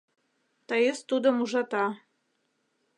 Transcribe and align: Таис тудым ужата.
Таис 0.67 0.99
тудым 1.09 1.35
ужата. 1.43 1.85